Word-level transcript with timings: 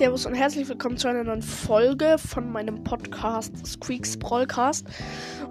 Servus 0.00 0.24
und 0.24 0.34
herzlich 0.34 0.66
willkommen 0.66 0.96
zu 0.96 1.08
einer 1.08 1.24
neuen 1.24 1.42
Folge 1.42 2.16
von 2.16 2.50
meinem 2.50 2.82
Podcast 2.84 3.66
Squeaks 3.66 4.16
Broadcast. 4.16 4.86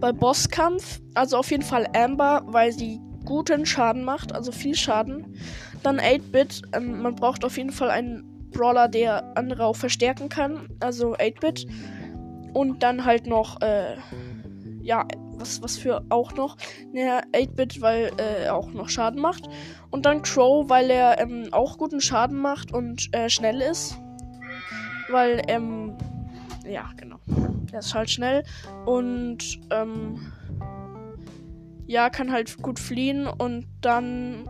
bei 0.00 0.12
Bosskampf, 0.12 1.00
also 1.14 1.38
auf 1.38 1.50
jeden 1.50 1.62
Fall 1.62 1.86
Amber, 1.94 2.42
weil 2.46 2.72
sie 2.72 3.00
guten 3.24 3.64
Schaden 3.66 4.04
macht, 4.04 4.34
also 4.34 4.52
viel 4.52 4.74
Schaden. 4.74 5.36
Dann 5.82 6.00
8-Bit. 6.00 6.62
Ähm, 6.74 7.02
man 7.02 7.14
braucht 7.16 7.44
auf 7.44 7.56
jeden 7.56 7.72
Fall 7.72 7.90
einen 7.90 8.50
Brawler, 8.50 8.88
der 8.88 9.36
andere 9.36 9.66
auch 9.66 9.76
verstärken 9.76 10.28
kann. 10.28 10.68
Also 10.80 11.14
8-Bit. 11.14 11.66
Und 12.52 12.82
dann 12.82 13.04
halt 13.04 13.26
noch, 13.26 13.60
äh, 13.62 13.96
ja, 14.82 15.06
was, 15.32 15.62
was 15.62 15.78
für 15.78 16.04
auch 16.10 16.34
noch? 16.34 16.56
Naja, 16.92 17.22
8-Bit, 17.32 17.80
weil 17.80 18.12
äh, 18.18 18.44
er 18.44 18.54
auch 18.54 18.70
noch 18.72 18.88
Schaden 18.88 19.20
macht. 19.20 19.48
Und 19.90 20.06
dann 20.06 20.22
Crow, 20.22 20.68
weil 20.68 20.90
er 20.90 21.18
ähm, 21.20 21.48
auch 21.52 21.78
guten 21.78 22.00
Schaden 22.00 22.38
macht 22.38 22.72
und 22.72 23.14
äh, 23.14 23.28
schnell 23.28 23.60
ist. 23.60 23.98
Weil, 25.10 25.42
ähm, 25.48 25.96
ja, 26.66 26.90
genau. 26.96 27.18
Er 27.72 27.80
ist 27.80 27.94
halt 27.94 28.10
schnell. 28.10 28.44
Und, 28.86 29.60
ähm, 29.70 30.32
ja, 31.86 32.08
kann 32.08 32.32
halt 32.32 32.56
gut 32.62 32.78
fliehen 32.78 33.26
und 33.26 33.66
dann 33.80 34.48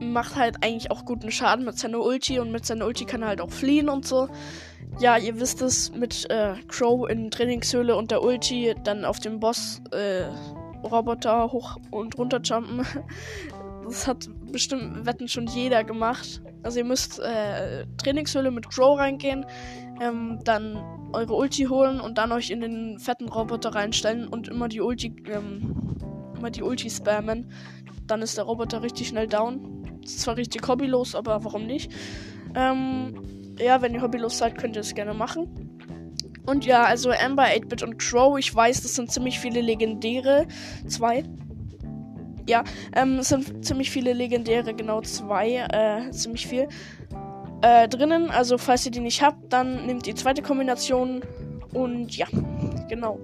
macht 0.00 0.36
halt 0.36 0.62
eigentlich 0.62 0.90
auch 0.90 1.04
guten 1.04 1.30
Schaden 1.30 1.64
mit 1.64 1.78
seiner 1.78 2.00
Ulti 2.00 2.38
und 2.38 2.52
mit 2.52 2.66
seiner 2.66 2.86
Ulti 2.86 3.04
kann 3.04 3.22
er 3.22 3.28
halt 3.28 3.40
auch 3.40 3.50
fliehen 3.50 3.88
und 3.88 4.06
so. 4.06 4.28
Ja, 5.00 5.16
ihr 5.16 5.38
wisst 5.38 5.62
es, 5.62 5.92
mit 5.92 6.28
äh, 6.30 6.54
Crow 6.66 7.08
in 7.08 7.30
Trainingshöhle 7.30 7.96
und 7.96 8.10
der 8.10 8.22
Ulti 8.22 8.74
dann 8.84 9.04
auf 9.04 9.20
dem 9.20 9.38
Boss 9.38 9.80
äh, 9.92 10.24
Roboter 10.82 11.52
hoch 11.52 11.76
und 11.90 12.18
runter 12.18 12.40
jumpen. 12.42 12.84
Das 13.84 14.06
hat 14.06 14.28
bestimmt 14.52 15.06
Wetten 15.06 15.28
schon 15.28 15.46
jeder 15.46 15.82
gemacht. 15.82 16.42
Also 16.62 16.80
ihr 16.80 16.84
müsst 16.84 17.20
äh, 17.20 17.86
Trainingshöhle 17.96 18.50
mit 18.50 18.68
Crow 18.68 18.98
reingehen, 18.98 19.46
ähm, 19.98 20.40
dann 20.44 20.76
eure 21.14 21.34
Ulti 21.34 21.64
holen 21.64 21.98
und 21.98 22.18
dann 22.18 22.32
euch 22.32 22.50
in 22.50 22.60
den 22.60 22.98
fetten 22.98 23.30
Roboter 23.30 23.74
reinstellen 23.74 24.28
und 24.28 24.48
immer 24.48 24.68
die 24.68 24.82
Ulti, 24.82 25.14
ähm, 25.26 25.96
immer 26.36 26.50
die 26.50 26.62
Ulti 26.62 26.90
spammen. 26.90 27.50
Dann 28.06 28.20
ist 28.20 28.36
der 28.36 28.44
Roboter 28.44 28.82
richtig 28.82 29.08
schnell 29.08 29.26
down. 29.26 29.77
Zwar 30.16 30.36
richtig 30.36 30.66
hobbylos, 30.66 31.14
aber 31.14 31.44
warum 31.44 31.66
nicht? 31.66 31.90
Ähm, 32.54 33.14
ja, 33.58 33.82
wenn 33.82 33.94
ihr 33.94 34.02
hobbylos 34.02 34.38
seid, 34.38 34.56
könnt 34.56 34.76
ihr 34.76 34.80
es 34.80 34.94
gerne 34.94 35.14
machen. 35.14 35.68
Und 36.46 36.64
ja, 36.64 36.84
also 36.84 37.10
Amber, 37.10 37.44
8-Bit 37.44 37.82
und 37.82 37.98
Crow, 37.98 38.38
ich 38.38 38.54
weiß, 38.54 38.80
das 38.80 38.94
sind 38.94 39.12
ziemlich 39.12 39.38
viele 39.38 39.60
legendäre. 39.60 40.46
Zwei. 40.86 41.24
Ja, 42.48 42.64
ähm, 42.96 43.18
es 43.18 43.28
sind 43.28 43.62
ziemlich 43.64 43.90
viele 43.90 44.14
legendäre, 44.14 44.72
genau 44.72 45.02
zwei, 45.02 45.66
äh, 45.70 46.10
ziemlich 46.10 46.46
viel. 46.46 46.68
Äh, 47.60 47.88
drinnen, 47.88 48.30
also 48.30 48.56
falls 48.56 48.86
ihr 48.86 48.92
die 48.92 49.00
nicht 49.00 49.20
habt, 49.20 49.52
dann 49.52 49.84
nehmt 49.84 50.06
die 50.06 50.14
zweite 50.14 50.40
Kombination 50.40 51.22
und 51.74 52.16
ja, 52.16 52.26
genau. 52.88 53.20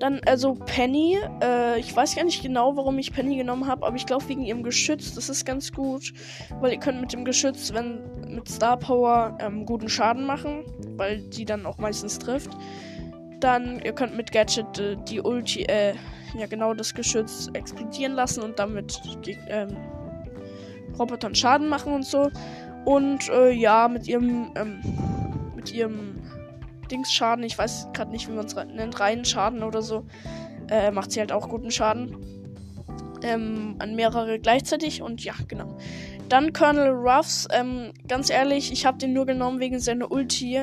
Dann, 0.00 0.20
also 0.26 0.54
Penny. 0.54 1.18
Äh, 1.42 1.78
ich 1.78 1.94
weiß 1.94 2.16
gar 2.16 2.24
nicht 2.24 2.42
genau, 2.42 2.74
warum 2.74 2.98
ich 2.98 3.12
Penny 3.12 3.36
genommen 3.36 3.66
habe, 3.66 3.86
aber 3.86 3.96
ich 3.96 4.06
glaube 4.06 4.28
wegen 4.28 4.42
ihrem 4.42 4.62
Geschütz. 4.62 5.14
Das 5.14 5.28
ist 5.28 5.44
ganz 5.44 5.72
gut, 5.72 6.12
weil 6.60 6.72
ihr 6.72 6.80
könnt 6.80 7.00
mit 7.00 7.12
dem 7.12 7.24
Geschütz, 7.24 7.72
wenn 7.72 8.00
mit 8.34 8.48
Star 8.48 8.78
Power, 8.78 9.36
ähm, 9.40 9.66
guten 9.66 9.88
Schaden 9.88 10.24
machen, 10.24 10.64
weil 10.96 11.20
die 11.20 11.44
dann 11.44 11.66
auch 11.66 11.78
meistens 11.78 12.18
trifft. 12.18 12.50
Dann, 13.40 13.80
ihr 13.84 13.92
könnt 13.92 14.16
mit 14.16 14.32
Gadget 14.32 14.78
äh, 14.78 14.96
die 15.06 15.20
Ulti, 15.20 15.64
äh, 15.64 15.94
ja 16.34 16.46
genau 16.46 16.72
das 16.74 16.94
Geschütz 16.94 17.50
explodieren 17.52 18.14
lassen 18.14 18.42
und 18.42 18.58
damit 18.58 19.00
ähm, 19.48 19.76
Robotern 20.98 21.34
Schaden 21.34 21.68
machen 21.68 21.92
und 21.92 22.06
so. 22.06 22.30
Und 22.84 23.28
äh, 23.28 23.50
ja, 23.50 23.88
mit 23.88 24.08
ihrem, 24.08 24.52
ähm, 24.54 24.80
mit 25.54 25.72
ihrem 25.74 26.19
Dingsschaden. 26.90 27.44
Ich 27.44 27.56
weiß 27.56 27.88
gerade 27.92 28.10
nicht, 28.10 28.28
wie 28.28 28.32
man 28.32 28.46
es 28.46 28.54
nennt. 28.54 29.00
Reinen 29.00 29.24
Schaden 29.24 29.62
oder 29.62 29.82
so. 29.82 30.06
Äh, 30.68 30.90
macht 30.90 31.12
sie 31.12 31.20
halt 31.20 31.32
auch 31.32 31.48
guten 31.48 31.70
Schaden. 31.70 32.16
Ähm, 33.22 33.76
an 33.78 33.94
mehrere 33.94 34.38
gleichzeitig 34.38 35.02
und 35.02 35.22
ja, 35.22 35.34
genau. 35.48 35.76
Dann 36.28 36.52
Colonel 36.52 36.90
Ruffs. 36.90 37.46
Ähm, 37.52 37.92
ganz 38.08 38.30
ehrlich, 38.30 38.72
ich 38.72 38.86
habe 38.86 38.98
den 38.98 39.12
nur 39.12 39.26
genommen 39.26 39.60
wegen 39.60 39.78
seiner 39.78 40.10
Ulti. 40.10 40.60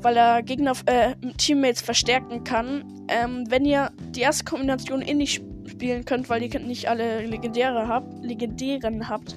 Weil 0.00 0.16
er 0.16 0.42
Gegner, 0.42 0.72
äh, 0.86 1.14
Teammates 1.36 1.82
verstärken 1.82 2.44
kann. 2.44 2.84
Ähm, 3.08 3.44
wenn 3.48 3.64
ihr 3.64 3.90
die 4.10 4.20
erste 4.20 4.44
Kombination 4.44 5.02
eh 5.02 5.14
nicht 5.14 5.42
spielen 5.66 6.04
könnt, 6.04 6.28
weil 6.30 6.42
ihr 6.42 6.60
nicht 6.60 6.88
alle 6.88 7.24
Legendäre 7.26 7.88
habt, 7.88 8.24
Legendären 8.24 9.08
habt, 9.08 9.36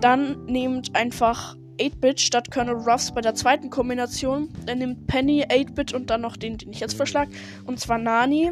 dann 0.00 0.44
nehmt 0.46 0.96
einfach 0.96 1.56
8-Bit 1.80 2.20
statt 2.20 2.50
Colonel 2.50 2.76
Ruffs 2.76 3.12
bei 3.12 3.20
der 3.20 3.34
zweiten 3.34 3.70
Kombination. 3.70 4.48
Er 4.66 4.74
nimmt 4.74 5.06
Penny, 5.06 5.44
8-Bit 5.44 5.92
und 5.94 6.10
dann 6.10 6.20
noch 6.20 6.36
den, 6.36 6.58
den 6.58 6.72
ich 6.72 6.80
jetzt 6.80 6.94
verschlag. 6.94 7.28
Und 7.64 7.80
zwar 7.80 7.98
Nani. 7.98 8.50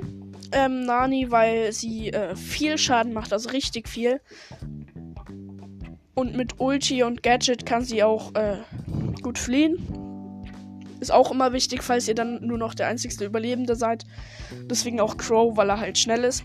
Ähm, 0.50 0.86
Nani, 0.86 1.30
weil 1.30 1.72
sie 1.72 2.10
äh, 2.10 2.34
viel 2.34 2.78
Schaden 2.78 3.12
macht, 3.12 3.32
also 3.32 3.50
richtig 3.50 3.88
viel. 3.88 4.20
Und 6.14 6.34
mit 6.34 6.58
Ulti 6.58 7.02
und 7.02 7.22
Gadget 7.22 7.66
kann 7.66 7.84
sie 7.84 8.02
auch 8.02 8.34
äh, 8.34 8.56
gut 9.22 9.38
fliehen. 9.38 9.76
Ist 11.00 11.12
auch 11.12 11.30
immer 11.30 11.52
wichtig, 11.52 11.82
falls 11.82 12.08
ihr 12.08 12.14
dann 12.14 12.44
nur 12.44 12.58
noch 12.58 12.74
der 12.74 12.88
einzigste 12.88 13.24
Überlebende 13.24 13.76
seid. 13.76 14.04
Deswegen 14.64 15.00
auch 15.00 15.16
Crow, 15.16 15.56
weil 15.56 15.70
er 15.70 15.78
halt 15.78 15.98
schnell 15.98 16.24
ist. 16.24 16.44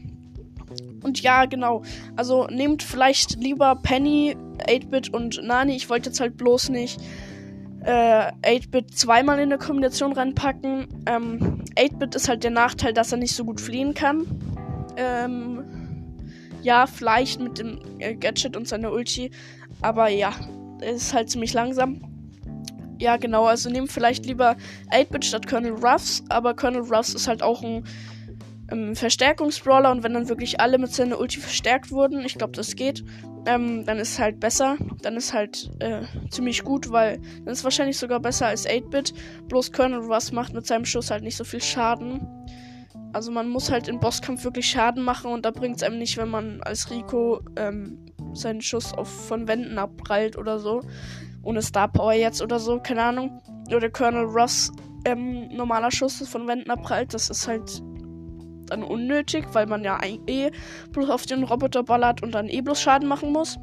Und 1.04 1.22
ja, 1.22 1.46
genau. 1.46 1.84
Also 2.16 2.48
nehmt 2.48 2.82
vielleicht 2.82 3.36
lieber 3.42 3.76
Penny, 3.76 4.36
8-Bit 4.68 5.14
und 5.14 5.42
Nani. 5.44 5.76
Ich 5.76 5.90
wollte 5.90 6.10
jetzt 6.10 6.20
halt 6.20 6.38
bloß 6.38 6.70
nicht 6.70 7.00
äh, 7.86 8.32
8-Bit 8.44 8.98
zweimal 8.98 9.38
in 9.38 9.52
eine 9.52 9.58
Kombination 9.58 10.14
reinpacken. 10.14 10.88
Ähm, 11.06 11.62
8-Bit 11.76 12.16
ist 12.16 12.30
halt 12.30 12.44
der 12.44 12.52
Nachteil, 12.52 12.94
dass 12.94 13.12
er 13.12 13.18
nicht 13.18 13.36
so 13.36 13.44
gut 13.44 13.60
fliehen 13.60 13.94
kann. 13.94 14.26
Ähm, 14.96 15.64
ja, 16.62 16.88
vielleicht 16.88 17.42
mit 17.42 17.60
dem 17.60 17.80
äh, 18.00 18.16
Gadget 18.16 18.56
und 18.56 18.68
seiner 18.68 18.92
Ulti. 18.92 19.32
Aber 19.82 20.08
ja, 20.08 20.34
er 20.80 20.94
ist 20.94 21.14
halt 21.14 21.30
ziemlich 21.30 21.54
langsam. 21.54 22.02
Ja, 23.00 23.18
genau. 23.18 23.46
Also 23.46 23.70
nehmt 23.70 23.92
vielleicht 23.92 24.26
lieber 24.26 24.56
8-Bit 24.92 25.26
statt 25.26 25.48
Colonel 25.48 25.74
Ruffs. 25.74 26.24
Aber 26.30 26.54
Colonel 26.54 26.84
Ruffs 26.84 27.14
ist 27.14 27.28
halt 27.28 27.44
auch 27.44 27.62
ein 27.64 27.84
ähm, 28.74 28.96
Verstärkungsbrawler 28.96 29.92
und 29.92 30.04
wenn 30.04 30.14
dann 30.14 30.30
wirklich 30.30 30.60
alle 30.60 30.78
mit 30.78 30.94
seiner 30.94 31.20
Ulti 31.20 31.40
verstärkt 31.40 31.92
wurden, 31.92 32.26
ich 32.26 32.36
glaube, 32.36 32.54
das 32.54 32.76
geht, 32.76 33.04
ähm, 33.46 33.86
dann 33.86 34.00
ist 34.00 34.20
halt 34.20 34.40
besser. 34.40 34.78
Dann 35.02 35.16
ist 35.16 35.34
halt 35.34 35.70
äh, 35.80 36.02
ziemlich 36.30 36.64
gut, 36.64 36.92
weil 36.92 37.20
dann 37.44 37.54
ist 37.54 37.64
wahrscheinlich 37.64 37.98
sogar 37.98 38.20
besser 38.20 38.48
als 38.48 38.68
8-Bit. 38.68 39.14
Bloß 39.48 39.72
Colonel 39.72 40.00
Russ 40.00 40.32
macht 40.32 40.54
mit 40.54 40.66
seinem 40.66 40.86
Schuss 40.86 41.12
halt 41.12 41.24
nicht 41.24 41.38
so 41.38 41.44
viel 41.44 41.62
Schaden. 41.62 42.28
Also 43.12 43.32
man 43.32 43.50
muss 43.50 43.72
halt 43.72 43.88
im 43.88 44.00
Bosskampf 44.00 44.44
wirklich 44.44 44.68
Schaden 44.68 45.04
machen 45.04 45.32
und 45.32 45.46
da 45.46 45.52
bringt 45.52 45.78
es 45.78 45.84
einem 45.84 46.00
nicht, 46.00 46.18
wenn 46.18 46.30
man 46.30 46.62
als 46.64 46.90
Rico 46.90 47.42
ähm, 47.58 48.00
seinen 48.34 48.62
Schuss 48.62 48.94
auf, 48.94 49.28
von 49.28 49.48
Wänden 49.48 49.78
abprallt 49.78 50.38
oder 50.38 50.58
so. 50.58 50.82
Ohne 51.44 51.62
Star 51.62 51.92
Power 51.92 52.14
jetzt 52.14 52.42
oder 52.42 52.58
so, 52.60 52.80
keine 52.80 53.04
Ahnung. 53.04 53.42
Oder 53.68 53.90
Colonel 53.90 54.26
Russ 54.26 54.72
ähm, 55.06 55.50
normaler 55.50 55.92
Schuss 55.92 56.28
von 56.28 56.48
Wänden 56.48 56.72
abprallt. 56.72 57.14
Das 57.14 57.30
ist 57.30 57.48
halt 57.48 57.84
dann 58.68 58.84
unnötig, 58.84 59.46
weil 59.54 59.66
man 59.68 59.84
ja 59.84 60.00
eh 60.04 60.52
bloß 60.92 61.10
auf 61.10 61.26
den 61.26 61.44
Roboter 61.44 61.84
ballert 61.84 62.24
und 62.24 62.34
dann 62.34 62.50
eh 62.50 62.62
bloß 62.62 62.82
Schaden 62.82 63.08
machen 63.08 63.32
muss. 63.32 63.58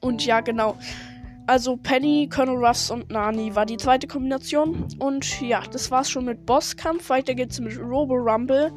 Und 0.00 0.24
ja, 0.24 0.40
genau. 0.40 0.76
Also 1.46 1.76
Penny, 1.76 2.28
Colonel 2.32 2.64
Ruffs 2.64 2.90
und 2.90 3.10
Nani 3.10 3.54
war 3.56 3.66
die 3.66 3.76
zweite 3.76 4.06
Kombination. 4.06 4.86
Und 4.98 5.40
ja, 5.40 5.62
das 5.70 5.90
war's 5.90 6.10
schon 6.10 6.24
mit 6.24 6.46
Bosskampf. 6.46 7.10
Weiter 7.10 7.34
geht's 7.34 7.58
mit 7.60 7.76
Robo 7.78 8.14
Rumble. 8.14 8.72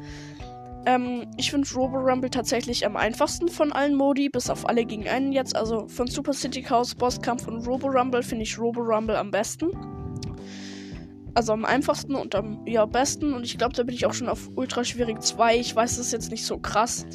Ähm, 0.86 1.26
ich 1.36 1.50
finde 1.50 1.68
Robo 1.74 1.98
Rumble 1.98 2.30
tatsächlich 2.30 2.84
am 2.84 2.96
einfachsten 2.96 3.48
von 3.48 3.72
allen 3.72 3.94
Modi, 3.94 4.28
bis 4.28 4.50
auf 4.50 4.68
alle 4.68 4.84
gegen 4.84 5.08
einen 5.08 5.32
jetzt. 5.32 5.56
Also 5.56 5.86
von 5.88 6.08
Super 6.08 6.32
City 6.32 6.62
Chaos, 6.62 6.94
Bosskampf 6.94 7.46
und 7.46 7.66
Robo 7.66 7.86
Rumble 7.86 8.22
finde 8.22 8.42
ich 8.42 8.58
Robo 8.58 8.80
Rumble 8.80 9.16
am 9.16 9.30
besten. 9.30 9.70
Also 11.34 11.52
am 11.52 11.64
einfachsten 11.64 12.14
und 12.14 12.34
am 12.34 12.66
ja, 12.66 12.86
besten. 12.86 13.32
Und 13.32 13.44
ich 13.44 13.58
glaube, 13.58 13.74
da 13.74 13.82
bin 13.82 13.94
ich 13.94 14.06
auch 14.06 14.14
schon 14.14 14.28
auf 14.28 14.50
Ultra 14.54 14.84
Schwierig 14.84 15.22
2. 15.22 15.56
Ich 15.56 15.74
weiß, 15.74 15.96
das 15.96 16.06
ist 16.06 16.12
jetzt 16.12 16.30
nicht 16.30 16.46
so 16.46 16.58
krass. 16.58 17.06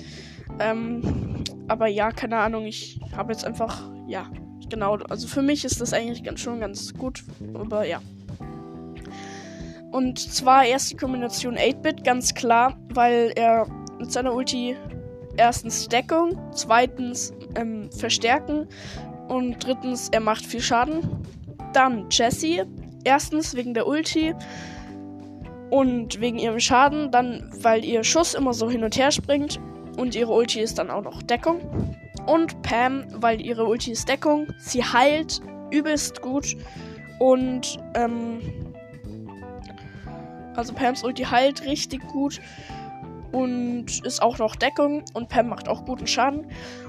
Ähm, 0.60 1.44
aber 1.68 1.88
ja, 1.88 2.12
keine 2.12 2.38
Ahnung. 2.38 2.66
Ich 2.66 3.00
habe 3.16 3.32
jetzt 3.32 3.46
einfach, 3.46 3.90
ja, 4.08 4.30
genau. 4.70 4.96
Also 5.10 5.28
für 5.28 5.42
mich 5.42 5.64
ist 5.64 5.80
das 5.80 5.94
eigentlich 5.94 6.24
ganz 6.24 6.42
schon 6.42 6.60
ganz 6.60 6.94
gut. 6.94 7.24
Aber 7.54 7.86
ja. 7.86 8.02
Und 9.92 10.20
zwar 10.20 10.66
erst 10.66 10.92
die 10.92 10.98
Kombination 10.98 11.58
8-Bit, 11.58 12.04
ganz 12.04 12.34
klar, 12.36 12.78
weil 12.94 13.32
er 13.36 13.66
mit 14.00 14.12
seiner 14.12 14.34
Ulti 14.34 14.76
erstens 15.36 15.88
Deckung, 15.88 16.38
zweitens 16.54 17.34
ähm, 17.56 17.90
Verstärken 17.92 18.68
und 19.30 19.64
drittens 19.66 20.10
er 20.10 20.20
macht 20.20 20.46
viel 20.46 20.62
Schaden. 20.62 21.02
Dann 21.74 22.08
Jessie, 22.12 22.64
erstens 23.04 23.56
wegen 23.56 23.74
der 23.74 23.88
Ulti 23.88 24.36
und 25.70 26.20
wegen 26.20 26.40
ihrem 26.40 26.60
Schaden, 26.60 27.12
dann 27.12 27.50
weil 27.62 27.86
ihr 27.86 28.04
Schuss 28.04 28.34
immer 28.34 28.54
so 28.54 28.70
hin 28.70 28.84
und 28.84 28.98
her 28.98 29.12
springt 29.12 29.60
und 29.98 30.16
ihre 30.16 30.34
Ulti 30.34 30.62
ist 30.62 30.80
dann 30.80 30.90
auch 30.90 31.04
noch 31.04 31.22
Deckung. 31.22 31.62
Und 32.26 32.62
Pam, 32.62 33.06
weil 33.16 33.42
ihre 33.42 33.66
Ulti 33.66 33.92
ist 33.92 34.08
Deckung, 34.08 34.48
sie 34.60 34.84
heilt 34.84 35.42
übelst 35.72 36.22
gut 36.22 36.56
und 37.20 37.80
ähm, 37.96 38.40
also 40.56 40.74
Pams 40.74 41.04
Ulti 41.04 41.24
heilt 41.24 41.66
richtig 41.66 42.06
gut 42.08 42.40
und 43.32 44.06
ist 44.06 44.22
auch 44.22 44.40
noch 44.40 44.56
Deckung 44.56 45.04
und 45.14 45.30
Pam 45.30 45.50
macht 45.50 45.68
auch 45.68 45.86
guten 45.86 46.08
Schaden. 46.08 46.48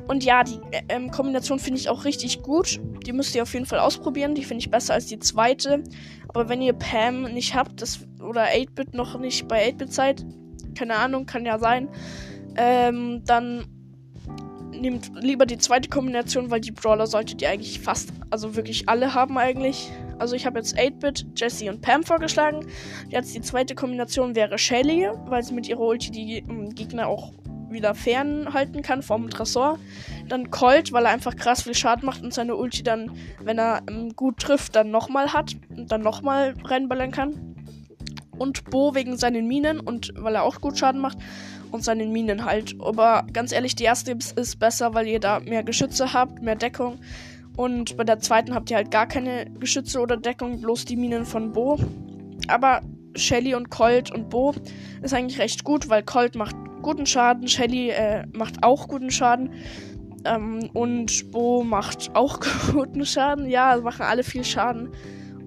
Und 0.08 0.24
ja, 0.24 0.42
die 0.42 0.58
äh, 0.70 0.82
ähm, 0.88 1.10
Kombination 1.10 1.58
finde 1.58 1.80
ich 1.80 1.88
auch 1.88 2.04
richtig 2.04 2.42
gut. 2.42 2.80
Die 3.06 3.12
müsst 3.12 3.34
ihr 3.34 3.42
auf 3.42 3.52
jeden 3.52 3.66
Fall 3.66 3.78
ausprobieren. 3.78 4.34
Die 4.34 4.44
finde 4.44 4.62
ich 4.62 4.70
besser 4.70 4.94
als 4.94 5.06
die 5.06 5.18
zweite. 5.18 5.82
Aber 6.28 6.48
wenn 6.48 6.62
ihr 6.62 6.72
Pam 6.72 7.22
nicht 7.24 7.54
habt, 7.54 7.82
das, 7.82 8.00
oder 8.22 8.46
8-Bit 8.46 8.94
noch 8.94 9.18
nicht 9.18 9.48
bei 9.48 9.68
8-Bit 9.68 9.92
seid, 9.92 10.26
keine 10.74 10.96
Ahnung, 10.96 11.26
kann 11.26 11.44
ja 11.44 11.58
sein, 11.58 11.88
ähm, 12.56 13.22
dann 13.24 13.64
nehmt 14.70 15.10
lieber 15.20 15.46
die 15.46 15.58
zweite 15.58 15.88
Kombination, 15.88 16.50
weil 16.50 16.60
die 16.60 16.72
Brawler 16.72 17.06
solltet 17.06 17.42
ihr 17.42 17.50
eigentlich 17.50 17.80
fast, 17.80 18.12
also 18.30 18.56
wirklich 18.56 18.88
alle 18.88 19.14
haben 19.14 19.36
eigentlich. 19.38 19.90
Also 20.20 20.36
ich 20.36 20.44
habe 20.46 20.58
jetzt 20.58 20.78
8-Bit, 20.78 21.26
Jesse 21.34 21.70
und 21.70 21.80
Pam 21.80 22.02
vorgeschlagen. 22.02 22.66
Jetzt 23.08 23.34
die 23.34 23.40
zweite 23.40 23.74
Kombination 23.74 24.36
wäre 24.36 24.58
Shelly, 24.58 25.08
weil 25.26 25.42
sie 25.42 25.54
mit 25.54 25.66
ihrer 25.66 25.80
Ulti 25.80 26.10
die 26.10 26.44
um, 26.46 26.74
Gegner 26.74 27.08
auch 27.08 27.32
wieder 27.70 27.94
fernhalten 27.94 28.82
kann 28.82 29.02
vom 29.02 29.30
Tresor. 29.30 29.78
Dann 30.28 30.50
Colt, 30.50 30.92
weil 30.92 31.06
er 31.06 31.12
einfach 31.12 31.36
krass 31.36 31.62
viel 31.62 31.74
Schaden 31.74 32.04
macht 32.04 32.22
und 32.22 32.34
seine 32.34 32.56
Ulti 32.56 32.82
dann, 32.82 33.12
wenn 33.42 33.58
er 33.58 33.82
ähm, 33.88 34.14
gut 34.14 34.38
trifft, 34.38 34.76
dann 34.76 34.90
nochmal 34.90 35.32
hat 35.32 35.56
und 35.70 35.90
dann 35.90 36.02
nochmal 36.02 36.54
reinballern 36.64 37.12
kann. 37.12 37.56
Und 38.36 38.64
Bo 38.70 38.94
wegen 38.94 39.16
seinen 39.16 39.46
Minen 39.46 39.80
und 39.80 40.12
weil 40.16 40.34
er 40.34 40.42
auch 40.42 40.60
gut 40.60 40.78
Schaden 40.78 41.00
macht 41.00 41.18
und 41.70 41.84
seinen 41.84 42.12
Minen 42.12 42.44
halt. 42.44 42.74
Aber 42.80 43.26
ganz 43.32 43.52
ehrlich, 43.52 43.74
die 43.74 43.84
erste 43.84 44.16
ist 44.36 44.58
besser, 44.58 44.94
weil 44.94 45.06
ihr 45.06 45.20
da 45.20 45.40
mehr 45.40 45.62
Geschütze 45.62 46.12
habt, 46.12 46.42
mehr 46.42 46.56
Deckung. 46.56 46.98
Und 47.56 47.96
bei 47.96 48.04
der 48.04 48.18
zweiten 48.20 48.54
habt 48.54 48.70
ihr 48.70 48.76
halt 48.76 48.90
gar 48.90 49.06
keine 49.06 49.46
Geschütze 49.58 50.00
oder 50.00 50.16
Deckung, 50.16 50.60
bloß 50.60 50.84
die 50.84 50.96
Minen 50.96 51.24
von 51.24 51.52
Bo. 51.52 51.78
Aber 52.48 52.80
Shelly 53.14 53.54
und 53.54 53.70
Colt 53.70 54.12
und 54.12 54.30
Bo 54.30 54.54
ist 55.02 55.12
eigentlich 55.12 55.38
recht 55.38 55.64
gut, 55.64 55.88
weil 55.88 56.02
Colt 56.02 56.34
macht 56.34 56.56
guten 56.82 57.06
Schaden, 57.06 57.48
Shelly 57.48 57.90
äh, 57.90 58.24
macht 58.32 58.62
auch 58.62 58.88
guten 58.88 59.10
Schaden. 59.10 59.52
Ähm, 60.24 60.70
und 60.72 61.30
Bo 61.30 61.64
macht 61.64 62.14
auch 62.14 62.40
guten 62.72 63.04
Schaden. 63.04 63.48
Ja, 63.48 63.78
machen 63.82 64.02
alle 64.02 64.22
viel 64.22 64.44
Schaden. 64.44 64.90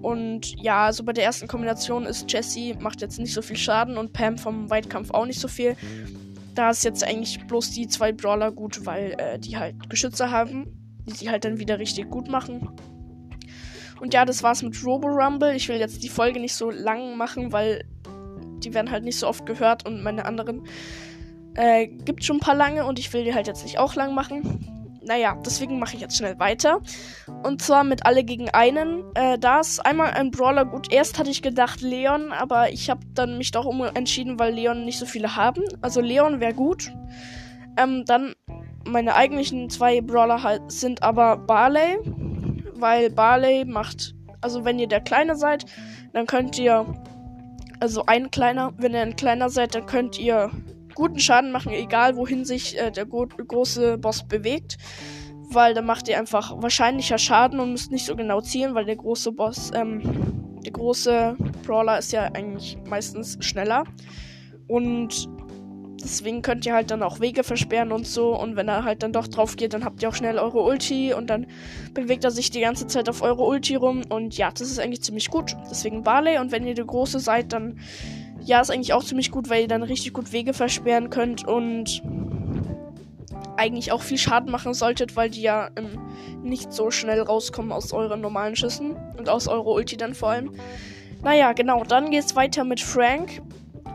Und 0.02 0.60
ja, 0.62 0.86
also 0.86 1.04
bei 1.04 1.14
der 1.14 1.24
ersten 1.24 1.48
Kombination 1.48 2.06
ist 2.06 2.32
Jessie 2.32 2.76
macht 2.80 3.02
jetzt 3.02 3.20
nicht 3.20 3.34
so 3.34 3.42
viel 3.42 3.56
Schaden 3.56 3.98
und 3.98 4.12
Pam 4.12 4.38
vom 4.38 4.70
Weitkampf 4.70 5.12
auch 5.12 5.26
nicht 5.26 5.40
so 5.40 5.48
viel. 5.48 5.78
Da 6.56 6.72
ist 6.72 6.84
jetzt 6.84 7.04
eigentlich 7.04 7.40
bloß 7.48 7.72
die 7.72 7.88
zwei 7.88 8.12
Brawler 8.12 8.52
gut, 8.52 8.86
weil 8.86 9.16
äh, 9.18 9.40
die 9.40 9.58
halt 9.58 9.90
Geschütze 9.90 10.30
haben, 10.30 10.83
die 11.08 11.14
sie 11.14 11.30
halt 11.30 11.46
dann 11.46 11.60
wieder 11.60 11.80
richtig 11.80 12.10
gut 12.10 12.30
machen. 12.30 12.70
Und 14.00 14.14
ja, 14.14 14.26
das 14.26 14.44
war's 14.44 14.64
mit 14.64 14.84
Robo 14.84 15.08
Rumble. 15.08 15.56
Ich 15.56 15.70
will 15.70 15.78
jetzt 15.78 16.04
die 16.04 16.10
Folge 16.10 16.40
nicht 16.40 16.56
so 16.56 16.70
lang 16.70 17.18
machen, 17.18 17.52
weil 17.52 17.86
die 18.64 18.74
werden 18.74 18.92
halt 18.92 19.04
nicht 19.04 19.20
so 19.20 19.28
oft 19.28 19.46
gehört 19.46 19.86
und 19.86 20.04
meine 20.04 20.26
anderen 20.26 20.66
äh, 21.56 21.88
gibt 21.88 22.24
schon 22.24 22.38
ein 22.38 22.42
paar 22.42 22.56
lange 22.56 22.86
und 22.86 23.00
ich 23.00 23.12
will 23.14 23.24
die 23.24 23.34
halt 23.34 23.48
jetzt 23.48 23.64
nicht 23.64 23.78
auch 23.78 23.96
lang 23.96 24.14
machen 24.16 24.74
naja, 25.06 25.38
deswegen 25.46 25.80
mache 25.80 25.96
ich 25.96 26.02
jetzt 26.02 26.18
schnell 26.18 26.40
weiter. 26.40 26.82
Und 27.44 27.62
zwar 27.62 27.84
mit 27.84 28.06
alle 28.06 28.24
gegen 28.24 28.50
einen. 28.50 29.04
Äh, 29.16 29.38
da 29.38 29.60
ist 29.60 29.86
einmal 29.86 30.12
ein 30.12 30.32
Brawler 30.32 30.66
gut. 30.66 30.92
Erst 30.92 31.20
hatte 31.20 31.30
ich 31.30 31.42
gedacht 31.42 31.82
Leon, 31.82 32.32
aber 32.32 32.72
ich 32.72 32.90
habe 32.90 33.02
dann 33.14 33.38
mich 33.38 33.52
doch 33.52 33.66
umentschieden, 33.66 34.40
weil 34.40 34.54
Leon 34.54 34.86
nicht 34.86 35.00
so 35.00 35.06
viele 35.06 35.36
haben. 35.36 35.64
Also 35.82 36.02
Leon 36.02 36.40
wäre 36.40 36.54
gut. 36.54 36.92
Ähm, 37.78 38.04
dann 38.06 38.34
meine 38.86 39.16
eigentlichen 39.16 39.70
zwei 39.70 40.02
Brawler 40.02 40.44
halt 40.44 40.72
sind 40.72 41.04
aber 41.04 41.38
Barley, 41.38 41.98
weil 42.76 43.10
Barley 43.10 43.66
macht, 43.66 44.16
also 44.42 44.66
wenn 44.66 44.80
ihr 44.80 44.88
der 44.88 45.02
Kleine 45.02 45.36
seid, 45.36 45.66
dann 46.14 46.26
könnt 46.26 46.58
ihr, 46.60 46.86
also 47.80 48.06
ein 48.06 48.32
kleiner, 48.32 48.74
wenn 48.78 48.94
ihr 48.94 49.02
ein 49.02 49.16
kleiner 49.16 49.50
seid, 49.50 49.76
dann 49.76 49.86
könnt 49.86 50.20
ihr 50.20 50.52
guten 50.96 51.20
Schaden 51.20 51.52
machen, 51.52 51.72
egal 51.72 52.16
wohin 52.16 52.46
sich 52.46 52.78
äh, 52.78 52.92
der 52.92 53.06
große 53.06 53.98
Boss 53.98 54.28
bewegt. 54.28 54.78
Weil 55.50 55.74
dann 55.74 55.86
macht 55.86 56.08
ihr 56.08 56.18
einfach 56.18 56.62
wahrscheinlicher 56.62 57.18
Schaden 57.18 57.60
und 57.60 57.72
müsst 57.72 57.92
nicht 57.92 58.06
so 58.06 58.16
genau 58.16 58.42
zielen, 58.42 58.74
weil 58.76 58.86
der 58.86 58.96
große 58.96 59.32
Boss, 59.32 59.72
ähm, 59.76 60.02
der 60.64 60.72
große 60.72 61.36
Brawler 61.66 62.00
ist 62.00 62.12
ja 62.12 62.24
eigentlich 62.24 62.78
meistens 62.88 63.38
schneller. 63.42 63.84
Und 64.68 65.28
deswegen 66.04 66.42
könnt 66.42 66.66
ihr 66.66 66.74
halt 66.74 66.92
dann 66.92 67.02
auch 67.04 67.20
Wege 67.20 67.44
versperren 67.44 67.92
und 67.92 68.06
so. 68.06 68.38
Und 68.40 68.56
wenn 68.56 68.68
er 68.68 68.84
halt 68.84 69.04
dann 69.04 69.14
doch 69.14 69.28
drauf 69.28 69.56
geht, 69.56 69.74
dann 69.74 69.86
habt 69.86 70.02
ihr 70.02 70.10
auch 70.10 70.16
schnell 70.16 70.38
eure 70.38 70.62
Ulti 70.62 71.14
und 71.14 71.30
dann 71.30 71.48
bewegt 71.94 72.24
er 72.24 72.32
sich 72.32 72.52
die 72.52 72.62
ganze 72.62 72.88
Zeit 72.88 73.10
auf 73.10 73.22
eure 73.22 73.44
Ulti 73.44 73.76
rum. 73.76 74.04
Und 74.10 74.38
ja, 74.38 74.52
das 74.52 74.62
ist 74.70 74.80
eigentlich 74.80 75.02
ziemlich 75.02 75.30
gut. 75.30 75.56
Deswegen 75.70 76.04
Barley. 76.04 76.38
Und 76.40 76.52
wenn 76.52 76.68
ihr 76.68 76.76
der 76.76 76.86
Große 76.86 77.20
seid, 77.20 77.54
dann 77.54 77.80
ja, 78.46 78.60
ist 78.60 78.72
eigentlich 78.72 78.94
auch 78.94 79.04
ziemlich 79.04 79.32
gut, 79.32 79.50
weil 79.50 79.62
ihr 79.62 79.68
dann 79.68 79.84
richtig 79.84 80.14
gut 80.14 80.32
Wege 80.32 80.54
versperren 80.54 81.10
könnt 81.10 81.48
und 81.48 82.02
eigentlich 83.58 83.92
auch 83.92 84.02
viel 84.02 84.18
Schaden 84.18 84.52
machen 84.52 84.74
solltet, 84.74 85.16
weil 85.16 85.30
die 85.30 85.42
ja 85.42 85.70
ähm, 85.76 86.00
nicht 86.44 86.74
so 86.74 86.92
schnell 86.92 87.22
rauskommen 87.22 87.72
aus 87.72 87.94
euren 87.94 88.22
normalen 88.22 88.56
Schüssen 88.56 88.96
und 89.18 89.30
aus 89.30 89.48
eurer 89.48 89.68
Ulti 89.68 89.98
dann 89.98 90.14
vor 90.14 90.30
allem. 90.30 90.52
Naja, 91.22 91.54
genau, 91.54 91.84
dann 91.84 92.12
geht's 92.12 92.36
weiter 92.36 92.64
mit 92.64 92.82
Frank. 92.82 93.42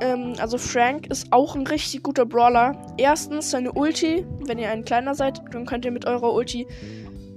Ähm, 0.01 0.35
also 0.39 0.59
Frank 0.59 1.07
ist 1.09 1.33
auch 1.33 1.57
ein 1.57 1.67
richtig 1.67 2.03
guter 2.03 2.25
Brawler. 2.25 2.95
Erstens 2.97 3.51
seine 3.51 3.73
Ulti, 3.73 4.27
wenn 4.47 4.59
ihr 4.59 4.71
ein 4.71 4.85
kleiner 4.85 5.15
seid, 5.15 5.43
dann 5.53 5.67
könnt 5.67 5.85
ihr 5.85 5.91
mit 5.91 6.07
eurer 6.07 6.33
Ulti 6.33 6.67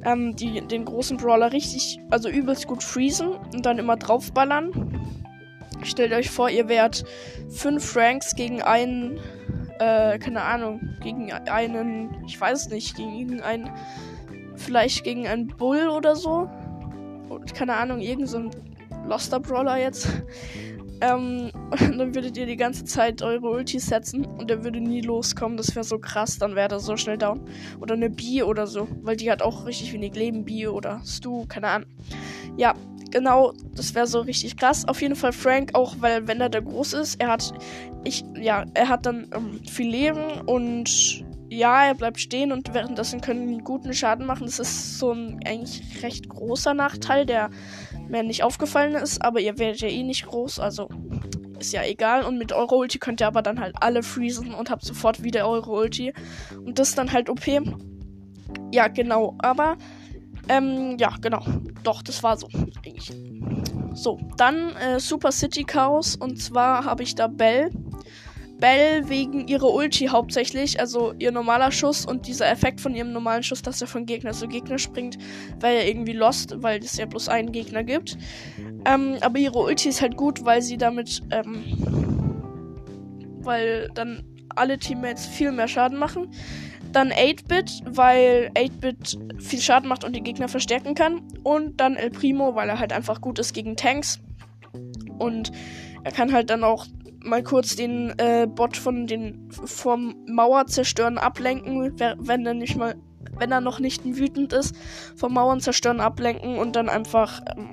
ähm, 0.04 0.36
die, 0.36 0.62
den 0.62 0.86
großen 0.86 1.18
Brawler 1.18 1.52
richtig, 1.52 2.00
also 2.10 2.30
übelst 2.30 2.68
gut 2.68 2.84
freezen 2.84 3.30
und 3.54 3.66
dann 3.66 3.78
immer 3.78 3.98
draufballern. 3.98 4.72
Stellt 5.84 6.14
euch 6.14 6.30
vor, 6.30 6.50
ihr 6.50 6.68
wärt 6.68 7.04
5 7.50 7.84
Franks 7.84 8.36
gegen 8.36 8.62
einen, 8.62 9.20
äh, 9.80 10.20
keine 10.20 10.44
Ahnung, 10.44 10.96
gegen 11.02 11.32
einen, 11.32 12.24
ich 12.26 12.40
weiß 12.40 12.70
nicht, 12.70 12.96
gegen 12.96 13.42
einen, 13.42 13.72
vielleicht 14.56 15.04
gegen 15.04 15.28
einen 15.28 15.48
Bull 15.48 15.88
oder 15.88 16.16
so. 16.16 16.50
Und 17.30 17.54
keine 17.56 17.76
Ahnung, 17.78 18.00
irgend 18.00 18.30
so 18.30 18.52
Loster 19.08 19.40
Brawler 19.40 19.78
jetzt. 19.78 20.08
Ähm, 21.02 21.52
dann 21.98 22.16
würdet 22.16 22.38
ihr 22.38 22.46
die 22.46 22.58
ganze 22.58 22.86
Zeit 22.86 23.22
eure 23.22 23.50
Ulti 23.50 23.80
setzen 23.80 24.26
und 24.26 24.50
der 24.50 24.64
würde 24.64 24.80
nie 24.80 25.02
loskommen. 25.02 25.58
Das 25.58 25.76
wäre 25.76 25.84
so 25.84 26.00
krass, 26.00 26.38
dann 26.38 26.56
wäre 26.56 26.70
er 26.70 26.80
so 26.80 26.96
schnell 26.98 27.18
down. 27.18 27.42
Oder 27.80 27.96
eine 27.96 28.10
Bee 28.10 28.44
oder 28.44 28.68
so, 28.68 28.88
weil 29.02 29.16
die 29.16 29.32
hat 29.32 29.42
auch 29.42 29.66
richtig 29.66 29.92
wenig 29.94 30.16
Leben, 30.16 30.46
Bee 30.46 30.68
oder 30.68 31.02
Stu, 31.06 31.46
keine 31.48 31.68
Ahnung. 31.68 31.90
Ja, 32.58 32.76
Genau, 33.12 33.52
das 33.76 33.94
wäre 33.94 34.08
so 34.08 34.22
richtig 34.22 34.56
krass. 34.56 34.88
Auf 34.88 35.02
jeden 35.02 35.18
Fall 35.18 35.34
Frank, 35.34 35.72
auch 35.74 35.96
weil 36.00 36.30
wenn 36.30 36.40
er 36.40 36.48
der 36.48 36.62
groß 36.62 36.94
ist, 36.94 37.20
er 37.20 37.28
hat, 37.28 37.52
ich, 38.06 38.24
ja, 38.36 38.64
er 38.74 38.88
hat 38.88 39.06
dann 39.06 39.28
ähm, 39.36 39.60
viel 39.70 39.90
Leben 39.90 40.42
und 40.46 41.26
ja, 41.50 41.88
er 41.88 41.96
bleibt 41.96 42.22
stehen 42.22 42.54
und 42.54 42.74
währenddessen 42.74 43.20
können 43.20 43.66
guten 43.66 43.94
Schaden 43.94 44.26
machen. 44.26 44.46
Das 44.46 44.60
ist 44.60 44.98
so 44.98 45.12
ein 45.12 45.42
eigentlich 45.46 46.02
recht 46.02 46.30
großer 46.30 46.74
Nachteil, 46.74 47.26
der 47.26 47.50
mir 48.12 48.24
nicht 48.24 48.44
aufgefallen 48.44 48.96
ist, 48.96 49.24
aber 49.24 49.40
ihr 49.40 49.58
werdet 49.58 49.82
ja 49.82 49.88
eh 49.88 50.04
nicht 50.04 50.26
groß, 50.28 50.60
also 50.60 50.90
ist 51.62 51.74
ja 51.74 51.84
egal. 51.84 52.24
Und 52.24 52.38
mit 52.38 52.52
eurer 52.52 52.74
Ulti 52.74 53.00
könnt 53.00 53.22
ihr 53.22 53.28
aber 53.28 53.42
dann 53.42 53.60
halt 53.60 53.76
alle 53.80 54.04
freezen 54.04 54.54
und 54.54 54.70
habt 54.70 54.84
sofort 54.84 55.24
wieder 55.24 55.48
eure 55.48 55.72
Ulti. 55.72 56.14
Und 56.58 56.80
das 56.80 56.90
ist 56.90 56.98
dann 56.98 57.12
halt 57.14 57.30
OP. 57.30 57.48
Ja, 58.74 58.88
genau. 58.88 59.36
Aber 59.40 59.78
ähm, 60.50 60.98
ja, 61.00 61.16
genau. 61.22 61.44
Doch, 61.84 62.02
das 62.02 62.22
war 62.24 62.38
so. 62.38 62.48
Eigentlich. 62.86 63.12
So, 63.94 64.20
dann 64.38 64.76
äh, 64.76 65.00
Super 65.00 65.32
City 65.32 65.64
Chaos. 65.64 66.16
Und 66.16 66.42
zwar 66.42 66.84
habe 66.86 67.04
ich 67.04 67.16
da 67.16 67.28
Bell. 67.28 67.70
Bell 68.62 69.10
wegen 69.10 69.48
ihrer 69.48 69.74
Ulti 69.74 70.06
hauptsächlich, 70.06 70.80
also 70.80 71.14
ihr 71.20 71.34
normaler 71.34 71.72
Schuss 71.72 72.06
und 72.06 72.28
dieser 72.28 72.50
Effekt 72.50 72.80
von 72.80 72.96
ihrem 72.96 73.12
normalen 73.12 73.44
Schuss, 73.44 73.62
dass 73.62 73.82
er 73.82 73.88
von 73.88 74.06
Gegner 74.06 74.32
zu 74.32 74.48
Gegner 74.48 74.78
springt, 74.78 75.18
weil 75.60 75.76
er 75.76 75.88
irgendwie 75.88 76.14
lost, 76.14 76.62
weil 76.62 76.80
es 76.80 76.96
ja 76.96 77.06
bloß 77.06 77.28
einen 77.28 77.52
Gegner 77.52 77.84
gibt. 77.84 78.18
Ähm, 78.86 79.18
aber 79.20 79.40
ihre 79.40 79.60
Ulti 79.60 79.90
ist 79.90 80.02
halt 80.02 80.16
gut, 80.16 80.46
weil 80.46 80.62
sie 80.62 80.78
damit, 80.78 81.22
ähm, 81.32 81.64
weil 83.42 83.90
dann 83.96 84.24
alle 84.56 84.78
Teammates 84.78 85.26
viel 85.26 85.52
mehr 85.52 85.68
Schaden 85.68 85.98
machen. 85.98 86.30
Dann 86.92 87.12
8-Bit, 87.12 87.82
weil 87.86 88.52
8-Bit 88.56 89.18
viel 89.40 89.62
Schaden 89.62 89.90
macht 89.90 90.04
und 90.04 90.16
die 90.16 90.22
Gegner 90.22 90.48
verstärken 90.48 90.94
kann. 90.94 91.22
Und 91.44 91.80
dann 91.80 91.96
El 91.96 92.12
Primo, 92.12 92.54
weil 92.54 92.70
er 92.70 92.80
halt 92.80 92.94
einfach 92.94 93.22
gut 93.22 93.40
ist 93.40 93.54
gegen 93.54 93.76
Tanks. 93.76 94.20
Und 95.18 95.52
er 96.04 96.12
kann 96.12 96.34
halt 96.34 96.50
dann 96.50 96.64
auch 96.64 96.86
mal 97.24 97.44
kurz 97.44 97.76
den 97.76 98.14
äh, 98.18 98.48
Bot 98.48 98.78
von 98.78 99.08
den 99.08 99.50
vom 99.52 100.16
Mauer 100.28 100.68
zerstören 100.68 101.18
ablenken, 101.18 102.00
wenn 102.20 102.46
er 102.46 102.54
nicht 102.54 102.76
mal, 102.76 102.96
wenn 103.38 103.52
er 103.52 103.62
noch 103.62 103.80
nicht 103.80 104.04
wütend 104.06 104.54
ist, 104.54 104.76
vom 105.16 105.34
Mauern 105.34 105.60
zerstören 105.60 106.00
ablenken 106.00 106.58
und 106.58 106.76
dann 106.76 106.90
einfach 106.90 107.42
ähm, 107.56 107.70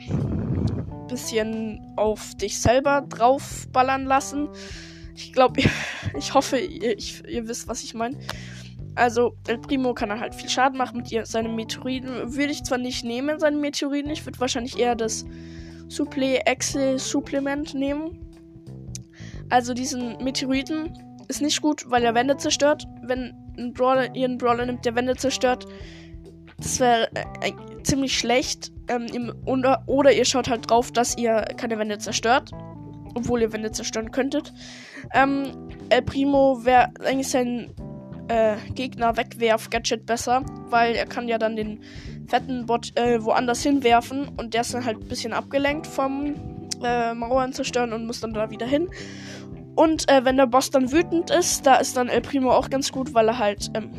bisschen 1.08 1.80
auf 1.96 2.34
dich 2.36 2.60
selber 2.60 3.04
draufballern 3.08 4.04
lassen. 4.04 4.48
Ich 5.14 5.32
glaube, 5.32 5.62
ich 6.18 6.34
hoffe, 6.34 6.58
ihr, 6.58 6.96
ich, 6.96 7.24
ihr 7.26 7.48
wisst, 7.48 7.66
was 7.68 7.82
ich 7.82 7.94
meine. 7.94 8.18
Also, 8.94 9.36
El 9.46 9.58
Primo 9.58 9.94
kann 9.94 10.10
er 10.10 10.20
halt 10.20 10.34
viel 10.34 10.48
Schaden 10.48 10.76
machen 10.76 10.98
mit 10.98 11.12
ihr, 11.12 11.24
seinem 11.24 11.54
Meteoriten. 11.54 12.34
Würde 12.34 12.52
ich 12.52 12.64
zwar 12.64 12.78
nicht 12.78 13.04
nehmen, 13.04 13.38
seinen 13.38 13.60
Meteoriten. 13.60 14.10
Ich 14.10 14.26
würde 14.26 14.40
wahrscheinlich 14.40 14.78
eher 14.78 14.96
das 14.96 15.24
Supple 15.88 16.44
Excel 16.46 16.98
Supplement 16.98 17.74
nehmen. 17.74 18.27
Also, 19.50 19.74
diesen 19.74 20.16
Meteoriten 20.22 20.92
ist 21.28 21.42
nicht 21.42 21.60
gut, 21.60 21.90
weil 21.90 22.04
er 22.04 22.14
Wände 22.14 22.36
zerstört. 22.36 22.86
Wenn 23.02 23.34
ein 23.58 23.72
Brawler 23.72 24.14
ihren 24.14 24.38
Brawler 24.38 24.66
nimmt, 24.66 24.84
der 24.84 24.94
Wände 24.94 25.16
zerstört, 25.16 25.66
das 26.58 26.80
wäre 26.80 27.08
äh, 27.42 27.52
ziemlich 27.82 28.18
schlecht. 28.18 28.72
Ähm, 28.88 29.32
oder, 29.44 29.82
oder 29.86 30.12
ihr 30.12 30.24
schaut 30.24 30.48
halt 30.48 30.70
drauf, 30.70 30.90
dass 30.92 31.16
ihr 31.16 31.42
keine 31.56 31.78
Wände 31.78 31.98
zerstört. 31.98 32.50
Obwohl 33.14 33.42
ihr 33.42 33.52
Wände 33.52 33.72
zerstören 33.72 34.10
könntet. 34.10 34.52
Ähm, 35.14 35.70
El 35.88 36.02
Primo 36.02 36.64
wäre 36.64 36.90
eigentlich 37.04 37.28
sein 37.28 37.74
äh, 38.28 38.56
Gegner 38.74 39.16
wegwerf-Gadget 39.16 40.06
besser, 40.06 40.44
weil 40.68 40.94
er 40.94 41.06
kann 41.06 41.28
ja 41.28 41.38
dann 41.38 41.56
den 41.56 41.80
fetten 42.28 42.66
Bot 42.66 42.96
äh, 42.96 43.24
woanders 43.24 43.62
hinwerfen 43.62 44.28
und 44.36 44.54
der 44.54 44.60
ist 44.60 44.74
dann 44.74 44.84
halt 44.84 44.98
ein 44.98 45.08
bisschen 45.08 45.32
abgelenkt 45.32 45.86
vom 45.86 46.34
äh, 46.82 47.14
Mauern 47.14 47.52
zerstören 47.52 47.92
und 47.92 48.06
muss 48.06 48.20
dann 48.20 48.34
da 48.34 48.50
wieder 48.50 48.66
hin. 48.66 48.88
Und 49.74 50.10
äh, 50.10 50.24
wenn 50.24 50.36
der 50.36 50.46
Boss 50.46 50.70
dann 50.70 50.90
wütend 50.90 51.30
ist, 51.30 51.64
da 51.64 51.76
ist 51.76 51.96
dann 51.96 52.08
El 52.08 52.20
Primo 52.20 52.50
auch 52.50 52.68
ganz 52.68 52.90
gut, 52.90 53.14
weil 53.14 53.28
er 53.28 53.38
halt 53.38 53.70
ähm, 53.74 53.90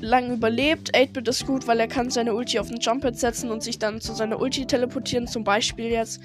lang 0.00 0.32
überlebt. 0.32 0.94
8-Bit 0.94 1.26
ist 1.26 1.46
gut, 1.46 1.66
weil 1.66 1.80
er 1.80 1.88
kann 1.88 2.10
seine 2.10 2.34
Ulti 2.34 2.58
auf 2.58 2.68
den 2.68 2.78
Jumphead 2.78 3.18
setzen 3.18 3.50
und 3.50 3.62
sich 3.62 3.78
dann 3.78 4.00
zu 4.00 4.12
seiner 4.12 4.40
Ulti 4.40 4.66
teleportieren, 4.66 5.26
zum 5.26 5.42
Beispiel 5.42 5.86
jetzt. 5.86 6.20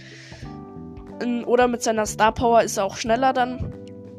Oder 1.46 1.68
mit 1.68 1.82
seiner 1.82 2.06
Star 2.06 2.32
Power 2.32 2.62
ist 2.62 2.78
er 2.78 2.86
auch 2.86 2.96
schneller 2.96 3.34
dann. 3.34 3.74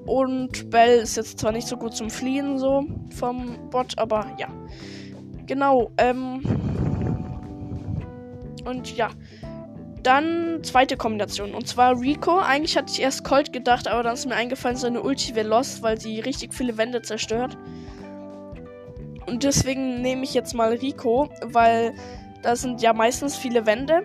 Und 0.06 0.70
Bell 0.70 0.98
ist 0.98 1.16
jetzt 1.16 1.38
zwar 1.38 1.52
nicht 1.52 1.68
so 1.68 1.76
gut 1.76 1.94
zum 1.94 2.10
Fliehen, 2.10 2.58
so 2.58 2.84
vom 3.14 3.70
Bot, 3.70 3.98
aber 3.98 4.26
ja. 4.38 4.48
Genau, 5.46 5.92
ähm. 5.98 6.42
Und 8.64 8.96
ja. 8.96 9.10
Dann 10.02 10.60
zweite 10.62 10.96
Kombination. 10.96 11.54
Und 11.54 11.68
zwar 11.68 12.00
Rico. 12.00 12.38
Eigentlich 12.38 12.76
hatte 12.76 12.92
ich 12.92 13.02
erst 13.02 13.24
Colt 13.24 13.52
gedacht, 13.52 13.88
aber 13.88 14.02
dann 14.02 14.14
ist 14.14 14.26
mir 14.26 14.34
eingefallen, 14.34 14.76
seine 14.76 15.02
Ulti 15.02 15.34
wäre 15.34 15.48
lost, 15.48 15.82
weil 15.82 16.00
sie 16.00 16.20
richtig 16.20 16.54
viele 16.54 16.78
Wände 16.78 17.02
zerstört. 17.02 17.58
Und 19.26 19.44
deswegen 19.44 20.00
nehme 20.00 20.24
ich 20.24 20.34
jetzt 20.34 20.54
mal 20.54 20.72
Rico, 20.72 21.28
weil 21.42 21.94
da 22.42 22.56
sind 22.56 22.80
ja 22.82 22.92
meistens 22.92 23.36
viele 23.36 23.66
Wände. 23.66 24.02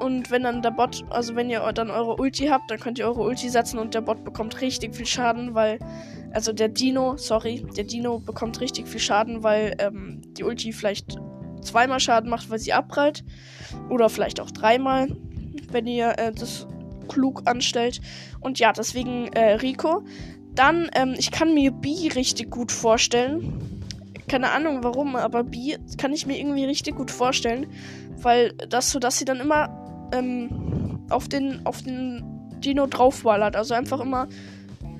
Und 0.00 0.30
wenn 0.30 0.44
dann 0.44 0.62
der 0.62 0.70
Bot, 0.70 1.04
also 1.10 1.34
wenn 1.34 1.50
ihr 1.50 1.60
dann 1.72 1.90
eure 1.90 2.16
Ulti 2.16 2.46
habt, 2.46 2.70
dann 2.70 2.78
könnt 2.78 2.98
ihr 2.98 3.06
eure 3.06 3.22
Ulti 3.22 3.48
setzen 3.48 3.78
und 3.78 3.94
der 3.94 4.00
Bot 4.00 4.24
bekommt 4.24 4.60
richtig 4.60 4.94
viel 4.94 5.06
Schaden, 5.06 5.54
weil, 5.54 5.78
also 6.32 6.52
der 6.52 6.68
Dino, 6.68 7.16
sorry, 7.16 7.66
der 7.76 7.84
Dino 7.84 8.20
bekommt 8.20 8.60
richtig 8.60 8.86
viel 8.86 9.00
Schaden, 9.00 9.42
weil 9.42 9.74
ähm, 9.80 10.22
die 10.36 10.44
Ulti 10.44 10.72
vielleicht 10.72 11.18
zweimal 11.68 12.00
Schaden 12.00 12.30
macht, 12.30 12.50
weil 12.50 12.58
sie 12.58 12.72
abprallt. 12.72 13.24
Oder 13.88 14.08
vielleicht 14.08 14.40
auch 14.40 14.50
dreimal, 14.50 15.08
wenn 15.70 15.86
ihr 15.86 16.18
äh, 16.18 16.32
das 16.32 16.66
klug 17.08 17.42
anstellt. 17.46 18.00
Und 18.40 18.58
ja, 18.58 18.72
deswegen 18.72 19.28
äh, 19.28 19.54
Rico. 19.54 20.02
Dann, 20.54 20.90
ähm, 20.94 21.14
ich 21.16 21.30
kann 21.30 21.54
mir 21.54 21.70
B 21.70 22.08
richtig 22.14 22.50
gut 22.50 22.72
vorstellen. 22.72 23.84
Keine 24.28 24.50
Ahnung 24.50 24.82
warum, 24.82 25.16
aber 25.16 25.44
B 25.44 25.76
kann 25.96 26.12
ich 26.12 26.26
mir 26.26 26.38
irgendwie 26.38 26.64
richtig 26.64 26.96
gut 26.96 27.10
vorstellen. 27.10 27.66
Weil 28.20 28.52
das 28.68 28.90
so, 28.90 28.98
dass 28.98 29.18
sie 29.18 29.24
dann 29.24 29.40
immer 29.40 30.10
ähm, 30.12 31.06
auf 31.10 31.28
den 31.28 31.64
auf 31.64 31.82
den 31.82 32.24
Dino 32.60 32.86
draufballert. 32.86 33.56
Also 33.56 33.74
einfach 33.74 34.00
immer 34.00 34.28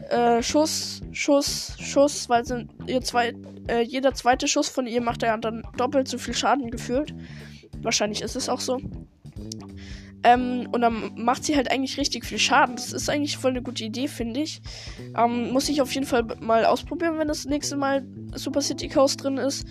äh, 0.08 0.42
Schuss, 0.42 1.00
Schuss, 1.12 1.76
Schuss, 1.80 2.28
weil 2.28 2.44
sie, 2.44 2.66
ihr 2.86 3.00
zwei, 3.02 3.34
äh, 3.68 3.82
jeder 3.82 4.14
zweite 4.14 4.48
Schuss 4.48 4.68
von 4.68 4.86
ihr 4.86 5.00
macht 5.00 5.22
ja 5.22 5.36
dann 5.36 5.62
doppelt 5.76 6.08
so 6.08 6.18
viel 6.18 6.34
Schaden 6.34 6.70
gefühlt. 6.70 7.14
Wahrscheinlich 7.82 8.22
ist 8.22 8.36
es 8.36 8.48
auch 8.48 8.60
so. 8.60 8.80
Ähm, 10.24 10.68
und 10.72 10.80
dann 10.80 11.12
macht 11.16 11.44
sie 11.44 11.56
halt 11.56 11.70
eigentlich 11.70 11.96
richtig 11.98 12.24
viel 12.24 12.38
Schaden. 12.38 12.76
Das 12.76 12.92
ist 12.92 13.08
eigentlich 13.08 13.36
voll 13.36 13.52
eine 13.52 13.62
gute 13.62 13.84
Idee, 13.84 14.08
finde 14.08 14.40
ich. 14.40 14.60
Ähm, 15.16 15.52
muss 15.52 15.68
ich 15.68 15.80
auf 15.80 15.92
jeden 15.92 16.06
Fall 16.06 16.24
mal 16.40 16.64
ausprobieren, 16.64 17.18
wenn 17.18 17.28
das 17.28 17.44
nächste 17.44 17.76
Mal 17.76 18.04
Super 18.34 18.60
City 18.60 18.88
Chaos 18.88 19.16
drin 19.16 19.38
ist. 19.38 19.66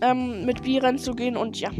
Ähm, 0.00 0.44
mit 0.46 0.62
B 0.62 0.78
reinzugehen 0.78 1.36
und 1.36 1.60
ja. 1.60 1.70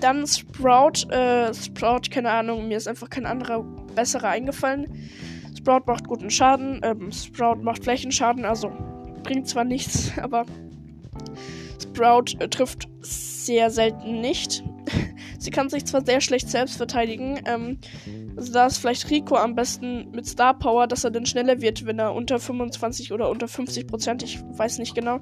Dann 0.00 0.26
Sprout. 0.26 1.08
Äh, 1.10 1.54
Sprout, 1.54 2.10
keine 2.10 2.30
Ahnung, 2.30 2.66
mir 2.68 2.76
ist 2.76 2.88
einfach 2.88 3.08
kein 3.08 3.26
anderer 3.26 3.62
besserer 3.94 4.30
eingefallen. 4.30 4.86
Sprout 5.62 5.84
macht 5.86 6.08
guten 6.08 6.28
Schaden. 6.28 6.80
Ähm, 6.82 7.12
Sprout 7.12 7.62
macht 7.62 7.84
Flächenschaden, 7.84 8.44
also 8.44 8.72
bringt 9.22 9.46
zwar 9.46 9.62
nichts, 9.62 10.10
aber 10.20 10.44
Sprout 11.80 12.36
äh, 12.40 12.48
trifft 12.48 12.88
sehr 13.00 13.70
selten 13.70 14.20
nicht. 14.20 14.64
Sie 15.38 15.50
kann 15.50 15.68
sich 15.70 15.84
zwar 15.84 16.04
sehr 16.04 16.20
schlecht 16.20 16.50
selbst 16.50 16.76
verteidigen. 16.76 17.40
Ähm, 17.46 17.78
also 18.36 18.52
da 18.52 18.66
ist 18.66 18.78
vielleicht 18.78 19.08
Rico 19.08 19.36
am 19.36 19.54
besten 19.54 20.10
mit 20.10 20.26
Star 20.26 20.58
Power, 20.58 20.88
dass 20.88 21.04
er 21.04 21.12
dann 21.12 21.26
schneller 21.26 21.60
wird, 21.60 21.86
wenn 21.86 22.00
er 22.00 22.12
unter 22.12 22.40
25 22.40 23.12
oder 23.12 23.30
unter 23.30 23.46
50 23.46 23.86
Prozent, 23.86 24.24
ich 24.24 24.42
weiß 24.42 24.78
nicht 24.78 24.96
genau, 24.96 25.20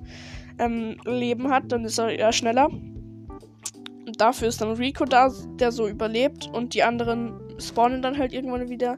ähm, 0.58 0.96
Leben 1.04 1.50
hat. 1.50 1.70
Dann 1.70 1.84
ist 1.84 1.98
er 1.98 2.18
eher 2.18 2.32
schneller. 2.32 2.68
Und 2.68 4.18
dafür 4.18 4.48
ist 4.48 4.62
dann 4.62 4.72
Rico 4.72 5.04
da, 5.04 5.30
der 5.58 5.70
so 5.70 5.86
überlebt 5.86 6.48
und 6.50 6.72
die 6.72 6.82
anderen 6.82 7.38
spawnen 7.58 8.00
dann 8.00 8.16
halt 8.16 8.32
irgendwann 8.32 8.70
wieder. 8.70 8.96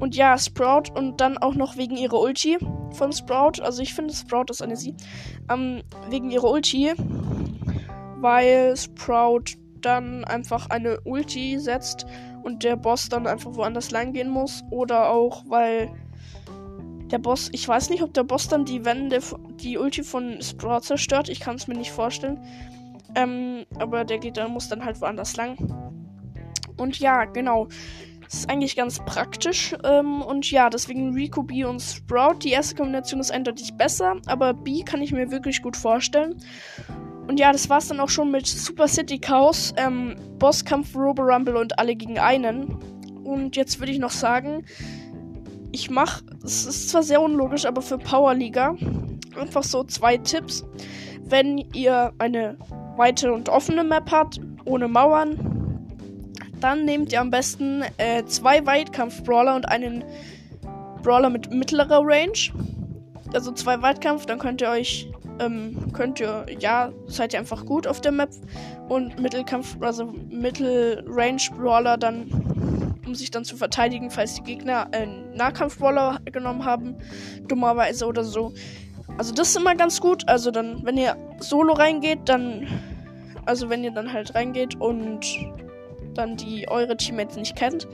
Und 0.00 0.16
ja, 0.16 0.36
Sprout 0.38 0.84
und 0.94 1.20
dann 1.20 1.38
auch 1.38 1.54
noch 1.54 1.76
wegen 1.76 1.96
ihrer 1.96 2.18
Ulti 2.18 2.58
von 2.92 3.12
Sprout. 3.12 3.62
Also 3.62 3.82
ich 3.82 3.94
finde 3.94 4.14
Sprout 4.14 4.46
ist 4.50 4.62
eine 4.62 4.76
sie. 4.76 4.96
Ähm, 5.50 5.82
wegen 6.08 6.30
ihrer 6.30 6.50
Ulti. 6.50 6.92
Weil 8.16 8.76
Sprout 8.76 9.56
dann 9.80 10.24
einfach 10.24 10.68
eine 10.70 11.00
Ulti 11.02 11.58
setzt 11.58 12.06
und 12.42 12.64
der 12.64 12.76
Boss 12.76 13.08
dann 13.08 13.26
einfach 13.26 13.54
woanders 13.54 13.90
lang 13.90 14.12
gehen 14.12 14.30
muss. 14.30 14.64
Oder 14.70 15.10
auch, 15.10 15.44
weil 15.48 15.90
der 17.10 17.18
Boss, 17.18 17.50
ich 17.52 17.66
weiß 17.66 17.90
nicht, 17.90 18.02
ob 18.02 18.14
der 18.14 18.24
Boss 18.24 18.48
dann 18.48 18.64
die 18.64 18.84
Wände, 18.84 19.20
die 19.56 19.76
Ulti 19.76 20.02
von 20.02 20.40
Sprout 20.40 20.80
zerstört. 20.80 21.28
Ich 21.28 21.40
kann 21.40 21.56
es 21.56 21.66
mir 21.66 21.76
nicht 21.76 21.90
vorstellen. 21.92 22.40
Ähm, 23.14 23.66
aber 23.78 24.04
der 24.04 24.18
geht 24.18 24.36
dann, 24.36 24.52
muss 24.52 24.68
dann 24.68 24.84
halt 24.84 25.00
woanders 25.00 25.36
lang. 25.36 25.58
Und 26.76 26.98
ja, 26.98 27.24
genau. 27.24 27.68
Das 28.30 28.40
ist 28.40 28.50
eigentlich 28.50 28.76
ganz 28.76 29.00
praktisch. 29.00 29.74
Ähm, 29.82 30.22
und 30.22 30.48
ja, 30.52 30.70
deswegen 30.70 31.12
Rico, 31.14 31.42
B 31.42 31.64
und 31.64 31.82
Sprout. 31.82 32.38
Die 32.44 32.50
erste 32.50 32.76
Kombination 32.76 33.18
ist 33.18 33.32
eindeutig 33.32 33.74
besser, 33.74 34.18
aber 34.26 34.54
B 34.54 34.84
kann 34.84 35.02
ich 35.02 35.10
mir 35.10 35.32
wirklich 35.32 35.62
gut 35.62 35.76
vorstellen. 35.76 36.36
Und 37.26 37.40
ja, 37.40 37.50
das 37.50 37.68
war's 37.68 37.88
dann 37.88 37.98
auch 37.98 38.08
schon 38.08 38.30
mit 38.30 38.46
Super 38.46 38.86
City 38.86 39.18
Chaos, 39.18 39.74
ähm, 39.76 40.14
Bosskampf, 40.38 40.94
Robo 40.94 41.22
Rumble 41.22 41.56
und 41.56 41.76
alle 41.80 41.96
gegen 41.96 42.20
einen. 42.20 42.78
Und 43.24 43.56
jetzt 43.56 43.80
würde 43.80 43.90
ich 43.90 43.98
noch 43.98 44.10
sagen, 44.10 44.64
ich 45.72 45.90
mache, 45.90 46.24
es 46.44 46.66
ist 46.66 46.88
zwar 46.90 47.02
sehr 47.02 47.20
unlogisch, 47.20 47.66
aber 47.66 47.82
für 47.82 47.98
Power 47.98 48.34
Liga 48.34 48.76
einfach 49.36 49.64
so 49.64 49.82
zwei 49.82 50.18
Tipps. 50.18 50.64
Wenn 51.24 51.58
ihr 51.74 52.12
eine 52.18 52.56
weite 52.96 53.32
und 53.32 53.48
offene 53.48 53.82
Map 53.82 54.12
hat, 54.12 54.38
ohne 54.64 54.86
Mauern, 54.86 55.49
dann 56.60 56.84
nehmt 56.84 57.12
ihr 57.12 57.20
am 57.20 57.30
besten 57.30 57.82
äh, 57.98 58.24
zwei 58.26 58.64
Weitkampf-Brawler 58.64 59.56
und 59.56 59.68
einen 59.68 60.04
Brawler 61.02 61.30
mit 61.30 61.52
mittlerer 61.52 62.00
Range. 62.02 62.38
Also 63.32 63.52
zwei 63.52 63.80
Weitkampf, 63.80 64.26
dann 64.26 64.38
könnt 64.38 64.60
ihr 64.60 64.70
euch, 64.70 65.10
ähm, 65.38 65.92
könnt 65.92 66.20
ihr, 66.20 66.46
ja, 66.58 66.92
seid 67.06 67.32
ihr 67.32 67.38
einfach 67.38 67.64
gut 67.64 67.86
auf 67.86 68.00
der 68.00 68.12
Map. 68.12 68.30
Und 68.88 69.20
Mittelkampf, 69.20 69.76
also 69.80 70.12
Mittelrange-Brawler, 70.30 71.96
dann 71.96 72.28
um 73.06 73.14
sich 73.16 73.30
dann 73.30 73.44
zu 73.44 73.56
verteidigen, 73.56 74.10
falls 74.10 74.34
die 74.34 74.42
Gegner 74.42 74.88
einen 74.92 75.34
Nahkampf-Brawler 75.34 76.20
genommen 76.26 76.64
haben, 76.64 76.96
dummerweise 77.48 78.06
oder 78.06 78.22
so. 78.22 78.52
Also 79.18 79.34
das 79.34 79.48
ist 79.48 79.56
immer 79.56 79.74
ganz 79.74 80.00
gut. 80.00 80.28
Also 80.28 80.50
dann, 80.50 80.84
wenn 80.84 80.96
ihr 80.96 81.16
solo 81.40 81.72
reingeht, 81.72 82.20
dann, 82.26 82.68
also 83.46 83.68
wenn 83.68 83.82
ihr 83.82 83.90
dann 83.90 84.12
halt 84.12 84.34
reingeht 84.34 84.80
und 84.80 85.26
dann 86.14 86.36
die 86.36 86.68
eure 86.68 86.96
Teammates 86.96 87.36
nicht 87.36 87.56
kennt, 87.56 87.88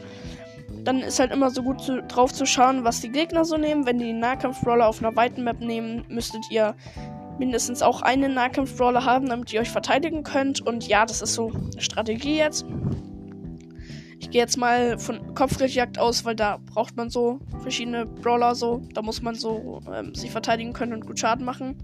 dann 0.84 1.00
ist 1.00 1.18
halt 1.18 1.32
immer 1.32 1.50
so 1.50 1.62
gut 1.62 1.80
zu, 1.80 2.02
drauf 2.02 2.32
zu 2.32 2.46
schauen, 2.46 2.84
was 2.84 3.00
die 3.00 3.10
Gegner 3.10 3.44
so 3.44 3.56
nehmen. 3.56 3.86
Wenn 3.86 3.98
die 3.98 4.12
Nahkampf-Brawler 4.12 4.86
auf 4.86 5.02
einer 5.02 5.14
weiten 5.16 5.42
Map 5.44 5.60
nehmen, 5.60 6.04
müsstet 6.08 6.42
ihr 6.50 6.76
mindestens 7.38 7.82
auch 7.82 8.02
einen 8.02 8.34
Nahkampf-Brawler 8.34 9.04
haben, 9.04 9.28
damit 9.28 9.52
ihr 9.52 9.60
euch 9.60 9.70
verteidigen 9.70 10.22
könnt. 10.22 10.60
Und 10.60 10.86
ja, 10.86 11.04
das 11.04 11.22
ist 11.22 11.34
so 11.34 11.50
eine 11.50 11.80
Strategie 11.80 12.36
jetzt. 12.36 12.64
Ich 14.18 14.30
gehe 14.30 14.40
jetzt 14.40 14.56
mal 14.56 14.98
von 14.98 15.34
Kopfgeldjagd 15.34 15.98
aus, 15.98 16.24
weil 16.24 16.34
da 16.34 16.58
braucht 16.72 16.96
man 16.96 17.10
so 17.10 17.40
verschiedene 17.60 18.06
Brawler 18.06 18.54
so. 18.54 18.82
Da 18.94 19.02
muss 19.02 19.22
man 19.22 19.34
so 19.34 19.80
ähm, 19.92 20.14
sich 20.14 20.30
verteidigen 20.30 20.72
können 20.72 20.92
und 20.92 21.06
gut 21.06 21.18
Schaden 21.18 21.44
machen. 21.44 21.76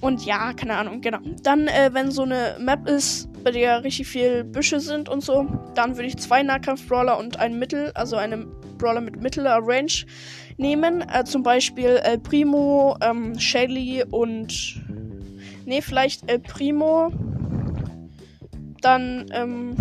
Und 0.00 0.24
ja, 0.24 0.52
keine 0.52 0.76
Ahnung, 0.76 1.00
genau. 1.00 1.18
Dann, 1.42 1.66
äh, 1.66 1.90
wenn 1.92 2.10
so 2.10 2.22
eine 2.22 2.56
Map 2.58 2.88
ist, 2.88 3.28
bei 3.42 3.50
der 3.50 3.84
richtig 3.84 4.08
viel 4.08 4.44
Büsche 4.44 4.80
sind 4.80 5.08
und 5.08 5.22
so, 5.22 5.46
dann 5.74 5.96
würde 5.96 6.08
ich 6.08 6.16
zwei 6.16 6.42
Nahkampf-Brawler 6.42 7.18
und 7.18 7.38
einen 7.38 7.58
Mittel, 7.58 7.92
also 7.94 8.16
einen 8.16 8.48
Brawler 8.78 9.00
mit 9.00 9.20
mittlerer 9.20 9.60
Range 9.62 9.92
nehmen. 10.56 11.02
Äh, 11.02 11.24
zum 11.24 11.42
Beispiel 11.42 12.00
El 12.02 12.18
Primo, 12.18 12.96
ähm, 13.00 13.38
Shelly 13.38 14.04
und. 14.10 14.82
Ne, 15.64 15.80
vielleicht 15.80 16.28
El 16.28 16.40
Primo. 16.40 17.12
Dann, 18.80 19.26
ähm. 19.32 19.76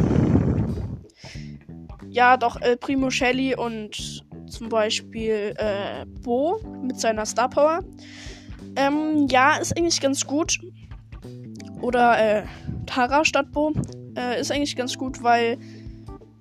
Ja, 2.09 2.37
doch, 2.37 2.59
El 2.61 2.77
Primo, 2.77 3.09
Shelly 3.09 3.55
und 3.55 4.23
zum 4.47 4.69
Beispiel 4.69 5.53
äh, 5.57 6.05
Bo 6.05 6.59
mit 6.83 6.99
seiner 6.99 7.25
Star 7.25 7.49
Power. 7.49 7.79
Ähm, 8.75 9.27
ja, 9.29 9.57
ist 9.57 9.77
eigentlich 9.77 10.01
ganz 10.01 10.25
gut. 10.25 10.59
Oder 11.81 12.19
äh, 12.19 12.43
Tara 12.91 13.23
statt 13.23 13.51
Bo. 13.51 13.73
Äh, 14.17 14.41
ist 14.41 14.51
eigentlich 14.51 14.75
ganz 14.75 14.97
gut, 14.97 15.23
weil. 15.23 15.57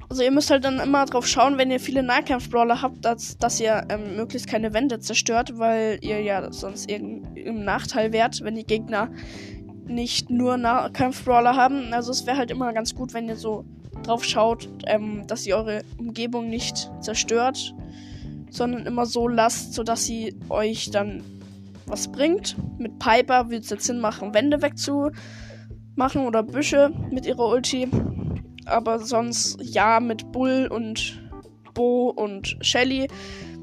Also 0.09 0.25
ihr 0.25 0.33
müsst 0.33 0.51
halt 0.51 0.65
dann 0.65 0.81
immer 0.81 1.07
drauf 1.07 1.25
schauen, 1.25 1.57
wenn 1.57 1.71
ihr 1.71 1.79
viele 1.79 2.03
Nahkampf-Brawler 2.03 2.83
habt, 2.83 3.05
dass, 3.05 3.39
dass 3.39 3.61
ihr 3.61 3.87
ähm, 3.91 4.17
möglichst 4.17 4.49
keine 4.49 4.75
Wände 4.75 4.99
zerstört, 4.99 5.57
weil 5.57 5.99
ihr 6.01 6.21
ja 6.21 6.51
sonst 6.51 6.91
im 6.91 7.65
Nachteil 7.65 8.13
wärt, 8.13 8.43
wenn 8.43 8.57
die 8.57 8.67
Gegner 8.67 9.09
nicht 9.87 10.29
nur 10.29 10.57
Nahkampf-Brawler 10.57 11.55
haben. 11.55 11.95
Also 11.95 12.11
es 12.11 12.27
wäre 12.27 12.39
halt 12.39 12.51
immer 12.51 12.73
ganz 12.73 12.97
gut, 12.97 13.15
wenn 13.15 13.29
ihr 13.29 13.37
so 13.37 13.65
drauf 14.03 14.25
schaut, 14.25 14.69
ähm, 14.87 15.29
dass 15.29 15.47
ihr 15.47 15.57
eure 15.57 15.83
Umgebung 15.97 16.49
nicht 16.49 16.91
zerstört, 17.01 17.73
sondern 18.51 18.87
immer 18.87 19.07
so 19.07 19.29
lasst, 19.29 19.75
sodass 19.75 20.07
sie 20.07 20.35
euch 20.49 20.91
dann 20.91 21.23
was 21.87 22.11
bringt. 22.11 22.57
Mit 22.81 22.99
Piper 22.99 23.47
würde 23.47 23.59
es 23.59 23.71
jetzt 23.71 23.85
Sinn 23.85 24.01
machen, 24.01 24.35
Wände 24.35 24.61
wegzumachen 26.01 26.27
oder 26.27 26.43
Büsche 26.43 26.91
mit 27.11 27.27
ihrer 27.27 27.49
Ulti. 27.49 27.89
Aber 28.67 28.99
sonst, 29.01 29.59
ja, 29.61 30.01
mit 30.01 30.33
Bull 30.33 30.69
und 30.71 31.23
Bo 31.75 32.11
und 32.11 32.57
Shelly 32.61 33.09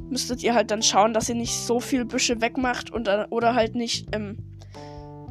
müsstet 0.09 0.43
ihr 0.43 0.53
halt 0.53 0.71
dann 0.71 0.83
schauen, 0.83 1.13
dass 1.13 1.29
ihr 1.29 1.35
nicht 1.35 1.53
so 1.53 1.79
viel 1.79 2.05
Büsche 2.05 2.39
wegmacht 2.41 2.91
und, 2.91 3.09
oder 3.29 3.55
halt 3.55 3.75
nicht 3.75 4.07
ähm, 4.13 4.37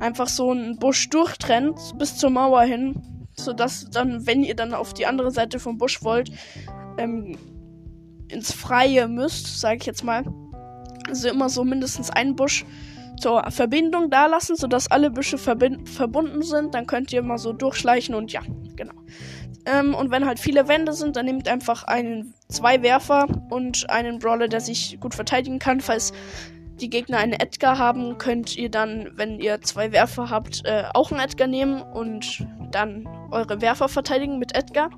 einfach 0.01 0.29
so 0.29 0.51
einen 0.51 0.79
Busch 0.79 1.09
durchtrennt 1.09 1.79
bis 1.99 2.19
zur 2.19 2.31
Mauer 2.31 2.63
hin, 2.63 2.95
sodass 3.37 3.89
dann, 3.91 4.27
wenn 4.27 4.43
ihr 4.43 4.55
dann 4.55 4.75
auf 4.75 4.93
die 4.93 5.07
andere 5.07 5.31
Seite 5.31 5.59
vom 5.59 5.79
Busch 5.79 6.03
wollt, 6.03 6.31
ähm, 6.99 7.37
ins 8.29 8.53
Freie 8.53 9.09
müsst, 9.09 9.61
sage 9.61 9.79
ich 9.81 9.87
jetzt 9.87 10.05
mal. 10.05 10.25
Also 11.09 11.29
immer 11.29 11.49
so 11.49 11.65
mindestens 11.65 12.11
einen 12.11 12.35
Busch 12.35 12.65
zur 13.19 13.51
Verbindung 13.51 14.11
da 14.11 14.27
lassen, 14.27 14.57
sodass 14.57 14.91
alle 14.91 15.11
Büsche 15.11 15.39
verbunden 15.39 16.43
sind. 16.43 16.75
Dann 16.75 16.87
könnt 16.87 17.13
ihr 17.13 17.23
mal 17.23 17.39
so 17.39 17.53
durchschleichen 17.53 18.15
und 18.15 18.33
ja, 18.33 18.41
genau. 18.77 18.95
Ähm, 19.67 19.95
und 19.95 20.11
wenn 20.11 20.27
halt 20.27 20.39
viele 20.39 20.69
Wände 20.69 20.93
sind, 20.93 21.17
dann 21.17 21.27
nehmt 21.27 21.49
einfach 21.49 21.85
einen, 21.85 22.35
zwei 22.49 22.83
Werfer 22.83 23.27
und 23.51 23.91
einen 23.91 24.19
Brawler, 24.21 24.49
der 24.49 24.61
sich 24.61 24.99
gut 25.01 25.15
verteidigen 25.15 25.59
kann. 25.59 25.81
Falls 25.81 26.13
die 26.81 26.91
Gegner 26.91 27.19
einen 27.19 27.33
Edgar 27.33 27.79
haben, 27.79 28.19
könnt 28.19 28.57
ihr 28.57 28.71
dann, 28.71 29.11
wenn 29.15 29.41
ihr 29.41 29.61
zwei 29.63 29.93
Werfer 29.93 30.31
habt, 30.31 30.65
äh, 30.65 30.85
auch 30.95 31.11
einen 31.11 31.21
Edgar 31.21 31.49
nehmen 31.49 31.83
und 31.83 32.47
dann 32.71 33.09
eure 33.31 33.61
Werfer 33.61 33.89
verteidigen 33.89 34.39
mit 34.39 34.55
Edgar. 34.55 34.91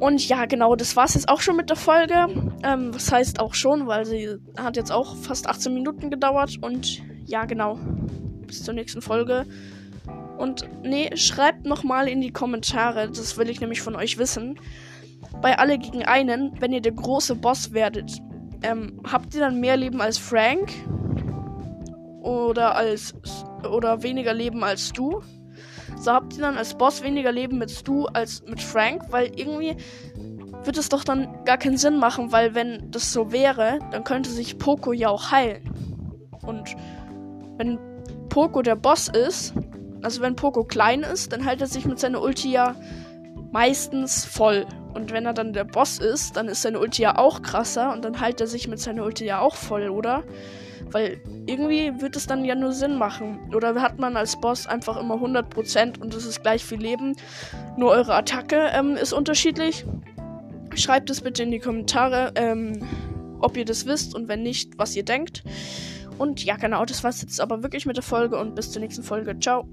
Und 0.00 0.26
ja, 0.26 0.46
genau, 0.46 0.76
das 0.76 0.96
war's 0.96 1.14
jetzt 1.14 1.28
auch 1.28 1.42
schon 1.42 1.56
mit 1.56 1.68
der 1.68 1.76
Folge. 1.76 2.26
Ähm, 2.64 2.94
was 2.94 3.12
heißt 3.12 3.38
auch 3.38 3.52
schon, 3.52 3.86
weil 3.86 4.06
sie 4.06 4.36
hat 4.56 4.76
jetzt 4.76 4.90
auch 4.90 5.14
fast 5.14 5.46
18 5.46 5.74
Minuten 5.74 6.10
gedauert. 6.10 6.56
Und 6.62 7.02
ja, 7.26 7.44
genau. 7.44 7.78
Bis 8.46 8.64
zur 8.64 8.72
nächsten 8.72 9.02
Folge. 9.02 9.44
Und 10.38 10.66
nee, 10.82 11.14
schreibt 11.16 11.66
nochmal 11.66 12.08
in 12.08 12.22
die 12.22 12.32
Kommentare, 12.32 13.08
das 13.08 13.36
will 13.36 13.50
ich 13.50 13.60
nämlich 13.60 13.82
von 13.82 13.94
euch 13.94 14.16
wissen. 14.16 14.58
Bei 15.42 15.58
alle 15.58 15.78
gegen 15.78 16.02
einen, 16.02 16.52
wenn 16.60 16.72
ihr 16.72 16.80
der 16.80 16.92
große 16.92 17.34
Boss 17.34 17.74
werdet, 17.74 18.10
ähm, 18.62 19.02
habt 19.04 19.34
ihr 19.34 19.40
dann 19.40 19.60
mehr 19.60 19.76
Leben 19.76 20.00
als 20.00 20.16
Frank? 20.16 20.72
Oder 22.22 22.74
als 22.74 23.14
oder 23.70 24.02
weniger 24.02 24.32
Leben 24.32 24.64
als 24.64 24.92
du? 24.92 25.22
So 25.98 26.12
habt 26.12 26.34
ihr 26.34 26.42
dann 26.42 26.56
als 26.56 26.74
Boss 26.74 27.02
weniger 27.02 27.32
Leben 27.32 27.58
mit 27.58 27.70
Stu 27.70 28.06
als 28.06 28.42
mit 28.46 28.60
Frank, 28.60 29.02
weil 29.10 29.32
irgendwie 29.38 29.76
wird 30.64 30.78
es 30.78 30.88
doch 30.88 31.04
dann 31.04 31.44
gar 31.44 31.58
keinen 31.58 31.76
Sinn 31.76 31.98
machen, 31.98 32.32
weil 32.32 32.54
wenn 32.54 32.90
das 32.90 33.12
so 33.12 33.32
wäre, 33.32 33.78
dann 33.90 34.04
könnte 34.04 34.30
sich 34.30 34.58
Poco 34.58 34.92
ja 34.92 35.08
auch 35.08 35.30
heilen. 35.30 35.70
Und 36.42 36.76
wenn 37.56 37.78
Poco 38.28 38.62
der 38.62 38.76
Boss 38.76 39.08
ist, 39.08 39.54
also 40.02 40.20
wenn 40.20 40.36
Poco 40.36 40.64
klein 40.64 41.00
ist, 41.00 41.32
dann 41.32 41.42
hält 41.42 41.60
er 41.60 41.66
sich 41.66 41.84
mit 41.84 41.98
seiner 41.98 42.22
Ulti 42.22 42.50
ja 42.50 42.74
meistens 43.52 44.24
voll. 44.24 44.66
Und 44.94 45.12
wenn 45.12 45.26
er 45.26 45.34
dann 45.34 45.52
der 45.52 45.64
Boss 45.64 45.98
ist, 45.98 46.36
dann 46.36 46.48
ist 46.48 46.62
seine 46.62 46.80
Ulti 46.80 47.02
ja 47.02 47.16
auch 47.16 47.42
krasser 47.42 47.92
und 47.92 48.04
dann 48.04 48.20
hält 48.20 48.40
er 48.40 48.46
sich 48.46 48.66
mit 48.68 48.80
seiner 48.80 49.04
Ulti 49.04 49.24
ja 49.24 49.40
auch 49.40 49.54
voll, 49.54 49.88
oder? 49.88 50.24
Weil 50.90 51.20
irgendwie 51.46 52.00
wird 52.00 52.16
es 52.16 52.26
dann 52.26 52.44
ja 52.44 52.54
nur 52.54 52.72
Sinn 52.72 52.96
machen. 52.96 53.38
Oder 53.54 53.74
hat 53.80 53.98
man 53.98 54.16
als 54.16 54.40
Boss 54.40 54.66
einfach 54.66 54.96
immer 54.96 55.16
100% 55.16 56.00
und 56.00 56.14
es 56.14 56.24
ist 56.24 56.42
gleich 56.42 56.64
viel 56.64 56.80
Leben. 56.80 57.16
Nur 57.76 57.90
eure 57.90 58.14
Attacke 58.14 58.70
ähm, 58.72 58.96
ist 58.96 59.12
unterschiedlich. 59.12 59.84
Schreibt 60.74 61.10
es 61.10 61.20
bitte 61.20 61.42
in 61.42 61.50
die 61.50 61.58
Kommentare, 61.58 62.32
ähm, 62.36 62.82
ob 63.40 63.56
ihr 63.56 63.64
das 63.64 63.86
wisst 63.86 64.14
und 64.14 64.28
wenn 64.28 64.42
nicht, 64.42 64.78
was 64.78 64.94
ihr 64.94 65.04
denkt. 65.04 65.42
Und 66.18 66.44
ja, 66.44 66.56
genau, 66.56 66.84
das 66.84 67.02
war's 67.02 67.22
jetzt 67.22 67.40
aber 67.40 67.62
wirklich 67.62 67.86
mit 67.86 67.96
der 67.96 68.02
Folge 68.02 68.38
und 68.38 68.54
bis 68.54 68.70
zur 68.70 68.82
nächsten 68.82 69.02
Folge. 69.02 69.38
Ciao. 69.38 69.66